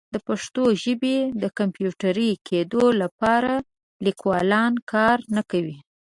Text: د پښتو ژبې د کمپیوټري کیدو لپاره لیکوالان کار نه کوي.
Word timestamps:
د 0.13 0.15
پښتو 0.27 0.63
ژبې 0.83 1.17
د 1.41 1.43
کمپیوټري 1.57 2.31
کیدو 2.47 2.83
لپاره 3.01 3.53
لیکوالان 4.05 4.73
کار 4.91 5.17
نه 5.35 5.41
کوي. 5.51 5.77